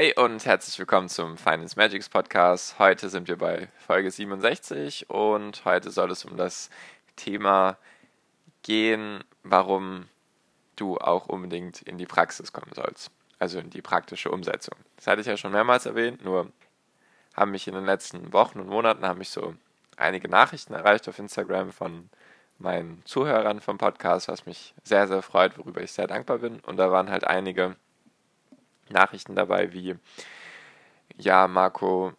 [0.00, 2.78] Hi und herzlich willkommen zum Finance Magics Podcast.
[2.78, 6.70] Heute sind wir bei Folge 67 und heute soll es um das
[7.16, 7.76] Thema
[8.62, 10.08] gehen, warum
[10.76, 13.10] du auch unbedingt in die Praxis kommen sollst.
[13.38, 14.74] Also in die praktische Umsetzung.
[14.96, 16.50] Das hatte ich ja schon mehrmals erwähnt, nur
[17.36, 19.54] haben mich in den letzten Wochen und Monaten haben mich so
[19.98, 22.08] einige Nachrichten erreicht auf Instagram von
[22.58, 26.60] meinen Zuhörern vom Podcast, was mich sehr, sehr freut, worüber ich sehr dankbar bin.
[26.60, 27.76] Und da waren halt einige
[28.92, 29.96] Nachrichten dabei wie,
[31.16, 32.12] ja, Marco,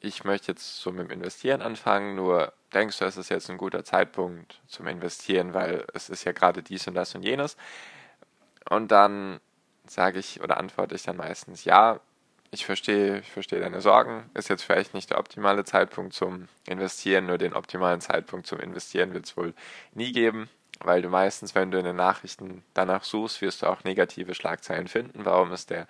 [0.00, 3.58] ich möchte jetzt so mit dem Investieren anfangen, nur denkst du, es ist jetzt ein
[3.58, 7.56] guter Zeitpunkt zum Investieren, weil es ist ja gerade dies und das und jenes.
[8.68, 9.40] Und dann
[9.86, 12.00] sage ich oder antworte ich dann meistens, ja,
[12.50, 14.30] ich verstehe, ich verstehe deine Sorgen.
[14.34, 19.12] Ist jetzt vielleicht nicht der optimale Zeitpunkt zum Investieren, nur den optimalen Zeitpunkt zum Investieren
[19.12, 19.54] wird es wohl
[19.92, 20.48] nie geben,
[20.80, 24.88] weil du meistens, wenn du in den Nachrichten danach suchst, wirst du auch negative Schlagzeilen
[24.88, 25.86] finden, warum es der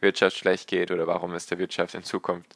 [0.00, 2.54] Wirtschaft schlecht geht oder warum es der Wirtschaft in Zukunft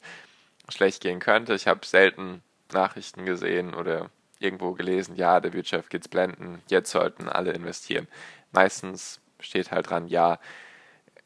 [0.69, 1.53] schlecht gehen könnte.
[1.53, 7.29] Ich habe selten Nachrichten gesehen oder irgendwo gelesen, ja, der Wirtschaft geht's blenden, jetzt sollten
[7.29, 8.07] alle investieren.
[8.51, 10.39] Meistens steht halt dran, ja,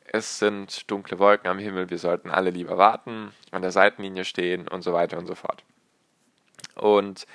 [0.05, 4.67] es sind dunkle Wolken am Himmel, wir sollten alle lieber warten, an der Seitenlinie stehen
[4.67, 5.63] und so weiter und so fort.
[6.75, 7.25] Und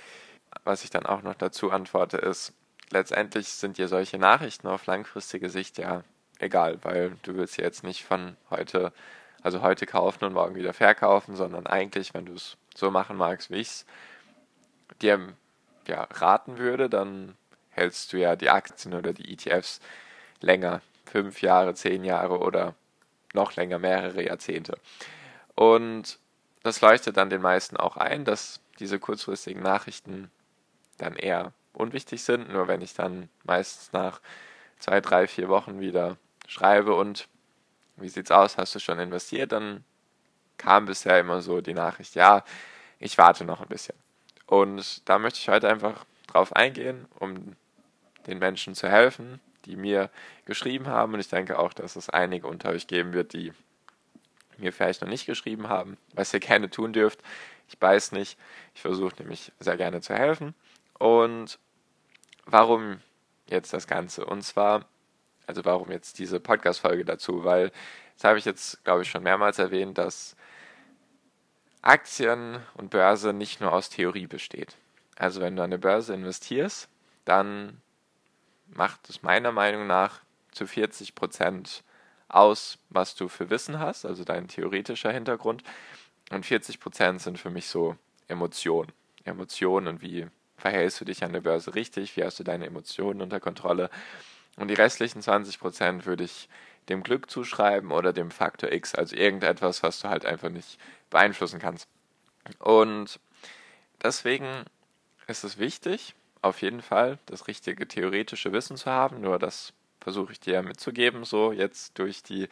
[0.64, 2.52] was ich dann auch noch dazu antworte, ist,
[2.90, 6.04] letztendlich sind dir solche Nachrichten auf langfristige Sicht ja
[6.38, 8.92] egal, weil du willst ja jetzt nicht von heute,
[9.42, 13.50] also heute kaufen und morgen wieder verkaufen, sondern eigentlich, wenn du es so machen magst,
[13.50, 13.86] wie ich es
[15.02, 15.32] dir
[15.86, 17.36] ja, raten würde, dann
[17.70, 19.80] hältst du ja die Aktien oder die ETFs
[20.40, 22.74] länger, fünf Jahre, zehn Jahre oder
[23.32, 24.78] noch länger, mehrere Jahrzehnte.
[25.54, 26.18] Und
[26.62, 30.30] das leuchtet dann den meisten auch ein, dass diese kurzfristigen Nachrichten
[30.98, 32.52] dann eher unwichtig sind.
[32.52, 34.20] Nur wenn ich dann meistens nach
[34.78, 36.16] zwei, drei, vier Wochen wieder
[36.46, 37.28] schreibe und
[37.96, 39.84] wie sieht's aus, hast du schon investiert, dann
[40.58, 42.44] kam bisher immer so die Nachricht, ja,
[42.98, 43.96] ich warte noch ein bisschen.
[44.46, 47.56] Und da möchte ich heute einfach drauf eingehen, um
[48.26, 50.10] den Menschen zu helfen, die mir
[50.44, 51.14] geschrieben haben.
[51.14, 53.52] Und ich denke auch, dass es einige unter euch geben wird, die
[54.56, 57.20] mir vielleicht noch nicht geschrieben haben, was ihr gerne tun dürft.
[57.68, 58.38] Ich weiß nicht.
[58.74, 60.54] Ich versuche nämlich sehr gerne zu helfen.
[60.98, 61.58] Und
[62.46, 63.00] warum
[63.48, 64.24] jetzt das Ganze?
[64.24, 64.86] Und zwar,
[65.46, 67.44] also warum jetzt diese Podcast-Folge dazu?
[67.44, 67.70] Weil,
[68.14, 70.36] das habe ich jetzt, glaube ich, schon mehrmals erwähnt, dass
[71.82, 74.76] Aktien und Börse nicht nur aus Theorie besteht.
[75.16, 76.88] Also wenn du an eine Börse investierst,
[77.24, 77.80] dann
[78.68, 80.20] macht es meiner Meinung nach
[80.50, 81.84] zu 40 Prozent
[82.28, 85.62] aus, was du für Wissen hast, also dein theoretischer Hintergrund.
[86.30, 87.96] Und 40 Prozent sind für mich so
[88.26, 88.92] Emotionen.
[89.24, 93.20] Emotionen und wie verhältst du dich an der Börse richtig, wie hast du deine Emotionen
[93.20, 93.90] unter Kontrolle.
[94.56, 96.48] Und die restlichen 20 Prozent würde ich
[96.88, 100.78] dem Glück zuschreiben oder dem Faktor X, also irgendetwas, was du halt einfach nicht
[101.10, 101.88] beeinflussen kannst.
[102.58, 103.20] Und
[104.02, 104.64] deswegen
[105.26, 110.32] ist es wichtig, auf jeden Fall das richtige theoretische Wissen zu haben, nur das versuche
[110.32, 112.48] ich dir mitzugeben, so jetzt durch die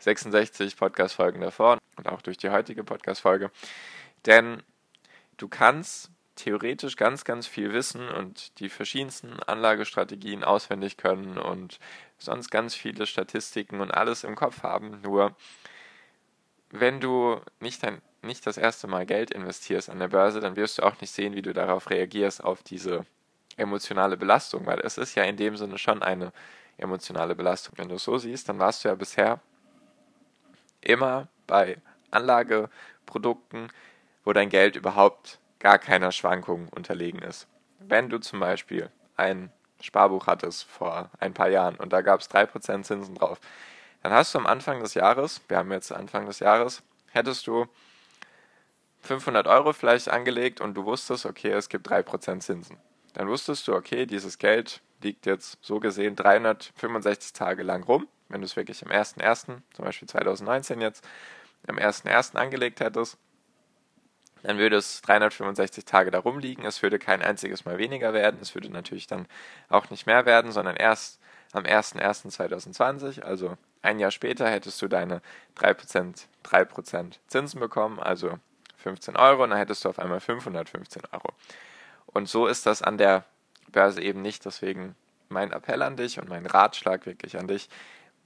[0.00, 3.50] 66 Podcast-Folgen davor und auch durch die heutige Podcast-Folge.
[4.26, 4.62] Denn
[5.36, 11.78] du kannst theoretisch ganz, ganz viel wissen und die verschiedensten Anlagestrategien auswendig können und
[12.16, 15.00] sonst ganz viele Statistiken und alles im Kopf haben.
[15.02, 15.34] Nur
[16.70, 20.78] wenn du nicht, dein, nicht das erste Mal Geld investierst an der Börse, dann wirst
[20.78, 23.04] du auch nicht sehen, wie du darauf reagierst, auf diese
[23.56, 26.32] emotionale Belastung, weil es ist ja in dem Sinne schon eine
[26.76, 27.74] emotionale Belastung.
[27.76, 29.40] Wenn du es so siehst, dann warst du ja bisher
[30.80, 31.78] immer bei
[32.12, 33.72] Anlageprodukten,
[34.24, 37.48] wo dein Geld überhaupt gar keiner Schwankung unterlegen ist.
[37.78, 42.30] Wenn du zum Beispiel ein Sparbuch hattest vor ein paar Jahren und da gab es
[42.30, 43.40] 3% Zinsen drauf,
[44.02, 47.66] dann hast du am Anfang des Jahres, wir haben jetzt Anfang des Jahres, hättest du
[49.00, 52.76] 500 Euro vielleicht angelegt und du wusstest, okay, es gibt 3% Zinsen.
[53.14, 58.08] Dann wusstest du, okay, dieses Geld liegt jetzt so gesehen 365 Tage lang rum.
[58.28, 61.06] Wenn du es wirklich am 1.1., zum Beispiel 2019 jetzt,
[61.66, 62.36] am 1.1.
[62.36, 63.18] angelegt hättest,
[64.42, 66.64] dann würde es 365 Tage darum liegen.
[66.64, 68.38] Es würde kein einziges Mal weniger werden.
[68.40, 69.26] Es würde natürlich dann
[69.68, 71.20] auch nicht mehr werden, sondern erst
[71.52, 75.22] am 01.01.2020, also ein Jahr später, hättest du deine
[75.56, 78.38] 3%, 3% Zinsen bekommen, also
[78.76, 81.32] 15 Euro, und dann hättest du auf einmal 515 Euro.
[82.06, 83.24] Und so ist das an der
[83.70, 84.44] Börse eben nicht.
[84.44, 84.94] Deswegen
[85.28, 87.68] mein Appell an dich und mein Ratschlag wirklich an dich,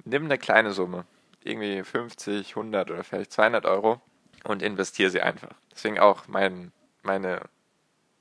[0.05, 1.05] nimm eine kleine Summe,
[1.43, 4.01] irgendwie 50, 100 oder vielleicht 200 Euro
[4.45, 5.55] und investiere sie einfach.
[5.73, 6.73] Deswegen auch mein,
[7.03, 7.43] meine,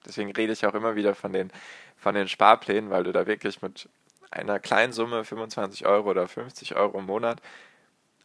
[0.05, 1.51] deswegen rede ich auch immer wieder von den,
[1.97, 3.89] von den Sparplänen, weil du da wirklich mit
[4.29, 7.41] einer kleinen Summe, 25 Euro oder 50 Euro im Monat,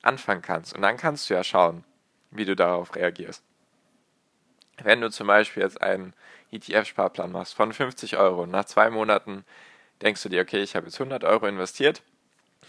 [0.02, 0.75] anfangen kannst.
[0.75, 1.84] Und dann kannst du ja schauen,
[2.31, 3.43] wie du darauf reagierst.
[4.82, 6.12] Wenn du zum Beispiel jetzt einen
[6.52, 9.44] ETF-Sparplan machst von 50 Euro und nach zwei Monaten
[10.02, 12.02] denkst du dir, okay, ich habe jetzt 100 Euro investiert,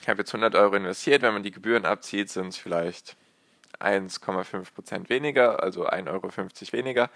[0.02, 3.18] ich habe jetzt 100 Euro investiert, wenn man die Gebühren abzieht, sind es vielleicht
[3.80, 7.10] 1,5 Prozent weniger, also 1,50 Euro weniger.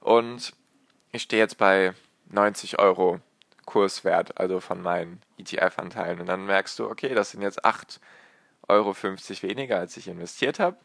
[0.00, 0.54] Und
[1.12, 1.94] ich stehe jetzt bei
[2.30, 3.20] 90 Euro
[3.66, 6.20] Kurswert, also von meinen ETF-Anteilen.
[6.20, 7.98] Und dann merkst du, okay, das sind jetzt 8,50
[8.68, 10.76] Euro weniger, als ich investiert habe.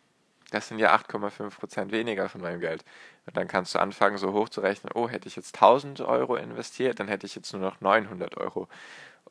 [0.52, 2.84] Das sind ja 8,5 Prozent weniger von meinem Geld.
[3.26, 6.36] Und dann kannst du anfangen, so hoch zu rechnen, oh, hätte ich jetzt 1000 Euro
[6.36, 8.68] investiert, dann hätte ich jetzt nur noch 900 Euro.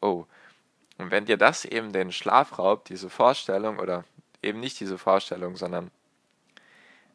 [0.01, 0.25] Oh.
[0.99, 4.05] Und wenn dir das eben den Schlaf raubt, diese Vorstellung, oder
[4.43, 5.91] eben nicht diese Vorstellung, sondern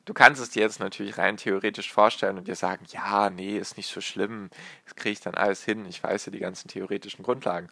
[0.06, 3.77] du kannst es dir jetzt natürlich rein theoretisch vorstellen und dir sagen, ja, nee, ist
[3.77, 4.50] nicht so schlimm,
[4.85, 7.69] das kriege ich dann alles hin, ich weiß ja die ganzen theoretischen Grundlagen.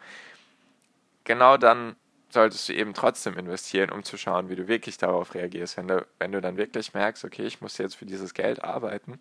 [1.23, 1.95] Genau dann
[2.29, 5.77] solltest du eben trotzdem investieren, um zu schauen, wie du wirklich darauf reagierst.
[5.77, 9.19] Wenn du, wenn du dann wirklich merkst, okay, ich muss jetzt für dieses Geld arbeiten,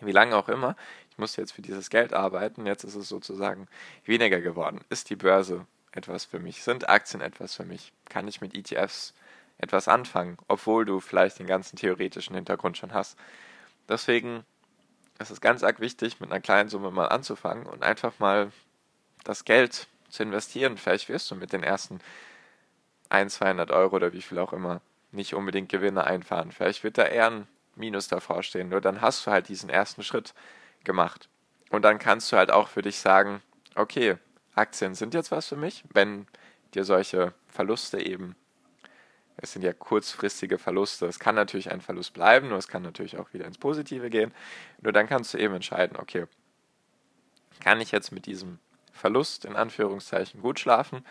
[0.00, 0.76] wie lange auch immer,
[1.10, 3.68] ich muss jetzt für dieses Geld arbeiten, jetzt ist es sozusagen
[4.04, 4.80] weniger geworden.
[4.88, 6.62] Ist die Börse etwas für mich?
[6.62, 7.92] Sind Aktien etwas für mich?
[8.08, 9.14] Kann ich mit ETFs
[9.58, 13.16] etwas anfangen, obwohl du vielleicht den ganzen theoretischen Hintergrund schon hast?
[13.88, 14.44] Deswegen
[15.18, 18.50] ist es ganz arg wichtig, mit einer kleinen Summe mal anzufangen und einfach mal
[19.22, 20.76] das Geld zu investieren.
[20.76, 22.00] Vielleicht wirst du mit den ersten
[23.10, 24.80] 1, 200 Euro oder wie viel auch immer
[25.12, 26.50] nicht unbedingt Gewinne einfahren.
[26.50, 27.46] Vielleicht wird da eher ein
[27.76, 28.68] Minus davor stehen.
[28.68, 30.34] Nur dann hast du halt diesen ersten Schritt
[30.84, 31.28] gemacht.
[31.70, 33.42] Und dann kannst du halt auch für dich sagen,
[33.74, 34.16] okay,
[34.54, 36.26] Aktien sind jetzt was für mich, wenn
[36.74, 38.36] dir solche Verluste eben,
[39.36, 43.18] es sind ja kurzfristige Verluste, es kann natürlich ein Verlust bleiben, nur es kann natürlich
[43.18, 44.32] auch wieder ins Positive gehen.
[44.80, 46.26] Nur dann kannst du eben entscheiden, okay,
[47.60, 48.58] kann ich jetzt mit diesem
[48.92, 51.04] Verlust in Anführungszeichen gut schlafen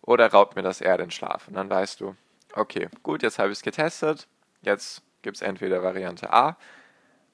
[0.00, 1.48] oder raubt mir das eher den Schlaf?
[1.48, 2.14] Und dann weißt du,
[2.54, 4.28] okay, gut, jetzt habe ich es getestet,
[4.62, 6.56] jetzt gibt es entweder Variante A,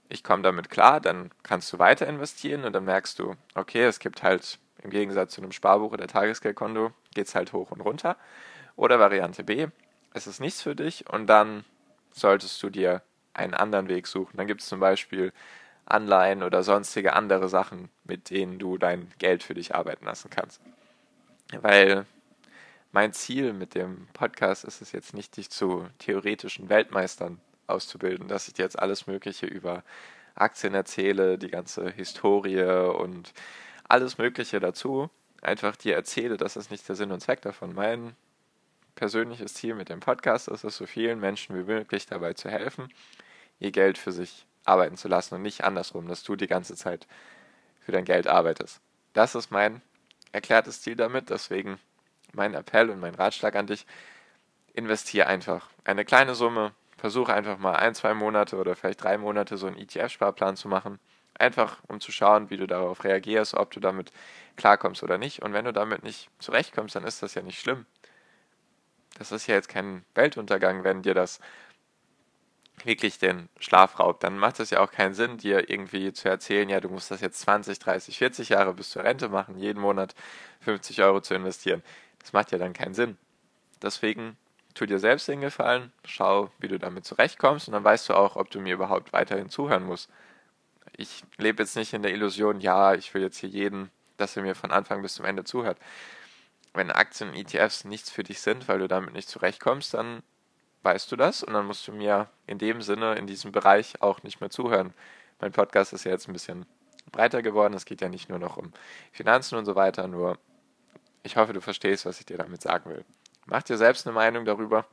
[0.09, 3.99] ich komme damit klar, dann kannst du weiter investieren und dann merkst du, okay, es
[3.99, 8.17] gibt halt im Gegensatz zu einem Sparbuch oder Tagesgeldkonto, geht es halt hoch und runter.
[8.77, 9.69] Oder Variante B,
[10.15, 11.65] es ist nichts für dich und dann
[12.13, 13.03] solltest du dir
[13.35, 14.37] einen anderen Weg suchen.
[14.37, 15.33] Dann gibt es zum Beispiel
[15.87, 20.61] Anleihen oder sonstige andere Sachen, mit denen du dein Geld für dich arbeiten lassen kannst.
[21.61, 22.07] Weil
[22.93, 28.49] mein Ziel mit dem Podcast ist es jetzt nicht, dich zu theoretischen Weltmeistern auszubilden, dass
[28.49, 29.83] ich dir jetzt alles Mögliche über
[30.35, 33.33] Aktien erzähle, die ganze Historie und
[33.93, 35.11] alles Mögliche dazu.
[35.43, 37.75] Einfach dir erzähle, das ist nicht der Sinn und Zweck davon.
[37.75, 38.17] Mein
[38.95, 42.89] persönliches Ziel mit dem Podcast ist es, so vielen Menschen wie möglich dabei zu helfen,
[43.61, 47.07] ihr Geld für sich arbeiten zu lassen und nicht andersrum, dass du die ganze Zeit
[47.81, 48.81] für dein Geld arbeitest.
[49.13, 49.83] Das ist mein
[50.31, 51.79] erklärtes Ziel damit, deswegen
[52.33, 53.85] mein Appell und mein Ratschlag an dich,
[54.73, 59.59] investiere einfach eine kleine Summe, versuche einfach mal ein, zwei Monate oder vielleicht drei Monate
[59.59, 60.99] so einen ETF-Sparplan zu machen,
[61.39, 64.13] einfach um zu schauen, wie du darauf reagierst, ob du damit
[64.57, 65.43] klarkommst oder nicht.
[65.43, 67.87] Und wenn du damit nicht zurechtkommst, dann ist das ja nicht schlimm.
[69.19, 71.41] Das ist ja jetzt kein Weltuntergang, wenn dir das
[72.85, 76.69] wirklich den Schlaf raubt, dann macht es ja auch keinen Sinn, dir irgendwie zu erzählen,
[76.69, 80.15] ja, du musst das jetzt 20, 30, 40 Jahre bis zur Rente machen, jeden Monat
[80.61, 81.83] 50 Euro zu investieren.
[82.19, 83.17] Das macht ja dann keinen Sinn.
[83.83, 84.37] Deswegen
[84.75, 88.37] tu dir selbst den Gefallen, schau, wie du damit zurechtkommst und dann weißt du auch,
[88.37, 90.11] ob du mir überhaupt weiterhin zuhören musst.
[90.97, 94.43] Ich lebe jetzt nicht in der Illusion, ja, ich will jetzt hier jeden, dass er
[94.43, 95.79] mir von Anfang bis zum Ende zuhört.
[96.75, 100.23] Wenn Aktien und ETFs nichts für dich sind, weil du damit nicht zurechtkommst, dann
[100.83, 104.23] weißt du das und dann musst du mir in dem Sinne, in diesem Bereich auch
[104.23, 104.95] nicht mehr zuhören.
[105.41, 106.67] Mein Podcast ist ja jetzt ein bisschen
[107.11, 107.75] breiter geworden.
[107.75, 108.73] Es geht ja nicht nur noch um
[109.13, 110.39] Finanzen und so weiter, nur
[111.23, 113.05] ich hoffe, du verstehst, was ich dir damit sagen will.
[113.47, 114.87] Mach dir selbst eine Meinung darüber.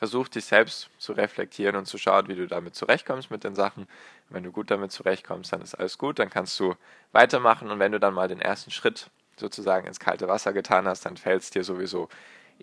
[0.00, 3.86] Versuch dich selbst zu reflektieren und zu schauen, wie du damit zurechtkommst mit den Sachen.
[4.30, 6.74] Wenn du gut damit zurechtkommst, dann ist alles gut, dann kannst du
[7.12, 11.04] weitermachen und wenn du dann mal den ersten Schritt sozusagen ins kalte Wasser getan hast,
[11.04, 12.08] dann fällt es dir sowieso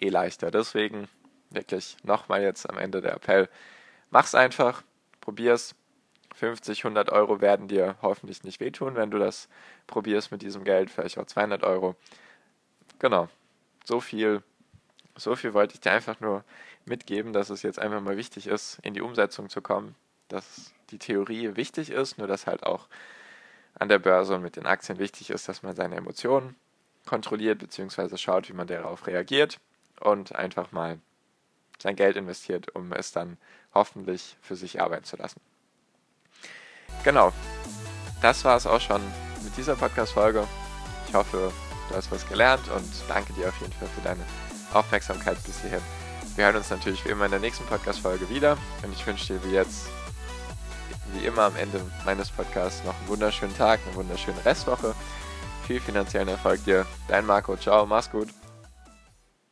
[0.02, 0.50] eh leichter.
[0.50, 1.10] Deswegen
[1.52, 3.50] wirklich nochmal jetzt am Ende der Appell.
[4.10, 4.82] Mach's einfach,
[5.22, 5.76] probier's.
[6.34, 9.48] 50, 100 Euro werden dir hoffentlich nicht wehtun, wenn du das
[9.86, 11.96] probierst mit diesem Geld, vielleicht auch 200 Euro.
[12.98, 13.30] genau,
[13.84, 14.42] so viel,
[15.16, 16.44] so viel wollte ich dir einfach nur
[16.88, 19.96] mitgeben, dass es jetzt einfach mal wichtig ist, in die Umsetzung zu kommen,
[20.28, 22.88] dass die Theorie wichtig ist, nur dass halt auch
[23.80, 26.56] an der Börse und mit den Aktien wichtig ist, dass man seine Emotionen
[27.06, 28.18] kontrolliert bzw.
[28.18, 29.60] schaut, wie man darauf reagiert
[30.00, 31.00] und einfach mal
[31.80, 33.38] sein Geld investiert, um es dann
[33.74, 35.40] hoffentlich für sich arbeiten zu lassen.
[37.04, 37.32] Genau,
[38.22, 39.02] das war es auch schon
[39.44, 40.48] mit dieser Podcast-Folge.
[41.08, 41.52] Ich hoffe,
[41.90, 44.24] du hast was gelernt und danke dir auf jeden Fall für deine
[44.74, 45.82] Aufmerksamkeit bis hierhin.
[46.38, 49.44] Wir hören uns natürlich wie immer in der nächsten Podcast-Folge wieder und ich wünsche dir
[49.44, 49.88] wie jetzt,
[51.14, 54.94] wie immer am Ende meines Podcasts, noch einen wunderschönen Tag, eine wunderschöne Restwoche.
[55.66, 56.86] Viel finanziellen Erfolg dir.
[57.08, 58.28] Dein Marco, ciao, mach's gut.